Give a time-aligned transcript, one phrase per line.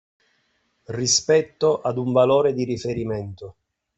[0.87, 3.57] Rispetto ad un valore di riferimento.